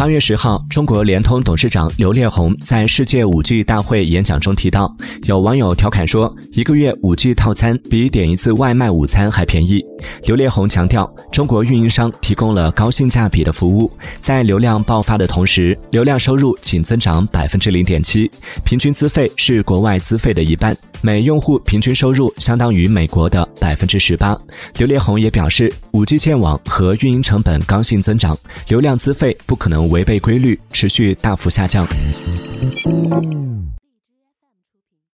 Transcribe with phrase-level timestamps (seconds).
[0.00, 4.90] 八月十号，中国联通董事长刘烈宏在世界五 G 大会演讲中提到，
[5.24, 9.84] 有网友调侃说，一个月五 G 套餐比点一次外卖午餐还便宜。
[10.22, 13.92] 刘烈宏强调，中国运营商提供了高性价比的服务，
[14.22, 18.30] 在流量爆发的同时，流量收入仅增长百分之零点七，
[18.64, 24.34] 平均资费是国外资费的一半，每用户平均收入相当于美国的百分之十八。
[24.78, 28.34] 刘烈宏也表示，五 G 建网和运营成本刚性增长，
[28.66, 31.86] 流量资费不可能违背规律持续大幅下降。